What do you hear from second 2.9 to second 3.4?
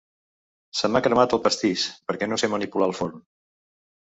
el forn.